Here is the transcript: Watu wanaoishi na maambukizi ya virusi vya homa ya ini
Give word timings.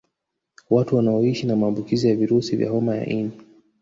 Watu 0.69 0.95
wanaoishi 0.95 1.47
na 1.47 1.55
maambukizi 1.55 2.07
ya 2.09 2.15
virusi 2.15 2.55
vya 2.55 2.69
homa 2.69 2.95
ya 2.95 3.05
ini 3.05 3.31